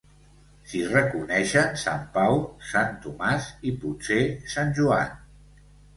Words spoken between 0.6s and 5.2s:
S'hi reconeixen Sant Pau, Sant Tomàs i potser Sant Joan.